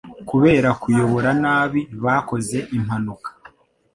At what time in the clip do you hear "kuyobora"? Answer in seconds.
0.81-1.29